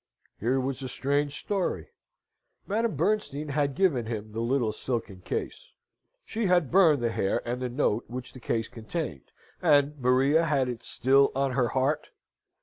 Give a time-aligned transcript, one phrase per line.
[0.39, 1.89] Here was a strange story!
[2.65, 5.67] Madame Bernstein had given him the little silken case
[6.25, 10.67] she had burned the hair and the note which the case contained, and Maria had
[10.69, 12.07] it still on her heart!